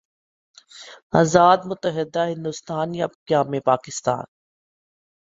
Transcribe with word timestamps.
آزاد 1.19 1.59
متحدہ 1.69 2.23
ہندوستان 2.31 2.87
یا 2.99 3.07
قیام 3.27 3.51
پاکستان؟ 3.65 4.23